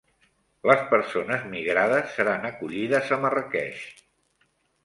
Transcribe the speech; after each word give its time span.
Les 0.69 0.79
persones 0.93 1.43
migrades 1.51 2.15
seran 2.21 2.47
acollides 2.51 3.15
a 3.19 3.21
Marràqueix 3.27 3.85